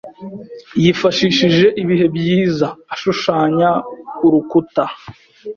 Yifashishije 0.83 1.65
ibihe 1.81 2.05
byiza 2.15 2.67
ashushanya 2.93 3.69
urukuta. 4.25 4.83